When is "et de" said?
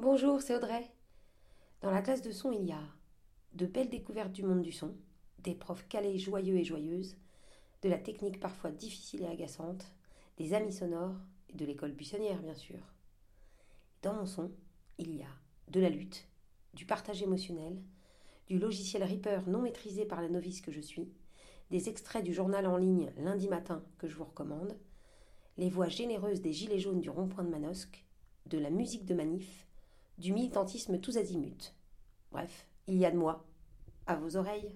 11.48-11.64